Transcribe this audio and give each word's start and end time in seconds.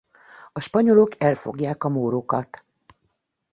A 0.51 0.59
spanyolok 0.59 1.23
elfogják 1.23 1.83
a 1.83 1.89
mórokat. 1.89 2.65